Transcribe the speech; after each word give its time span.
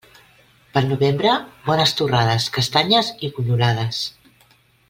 Pel 0.77 0.87
novembre, 0.91 1.33
bones 1.67 1.95
torrades, 2.01 2.49
castanyes 2.57 3.15
i 3.29 3.33
bunyolades. 3.37 4.05